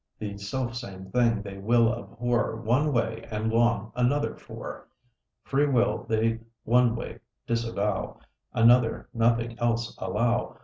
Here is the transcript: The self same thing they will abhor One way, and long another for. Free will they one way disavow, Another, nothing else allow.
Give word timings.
The 0.17 0.35
self 0.39 0.73
same 0.75 1.11
thing 1.11 1.43
they 1.43 1.59
will 1.59 1.93
abhor 1.95 2.55
One 2.55 2.91
way, 2.91 3.27
and 3.29 3.53
long 3.53 3.91
another 3.95 4.35
for. 4.35 4.87
Free 5.43 5.67
will 5.67 6.07
they 6.09 6.39
one 6.63 6.95
way 6.95 7.19
disavow, 7.45 8.17
Another, 8.51 9.09
nothing 9.13 9.59
else 9.59 9.95
allow. 9.99 10.57